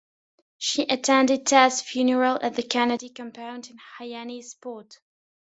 She 0.57 0.81
attended 0.87 1.45
Ted's 1.45 1.79
funeral 1.81 2.39
at 2.41 2.55
the 2.55 2.63
Kennedy 2.63 3.09
compound 3.09 3.69
in 3.69 3.77
Hyannis 3.77 4.55
Port. 4.55 4.99